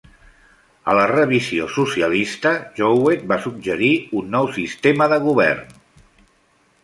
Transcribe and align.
A 0.91 0.93
la 0.99 1.01
"Revisió 1.09 1.65
Socialista" 1.73 2.53
Jowett 2.79 3.27
va 3.33 3.39
suggerir 3.43 3.93
un 4.21 4.33
nou 4.37 4.49
sistema 4.57 5.09
de 5.13 5.23
govern. 5.27 5.77